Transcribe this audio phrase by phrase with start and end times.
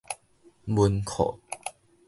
[0.65, 1.37] 文庫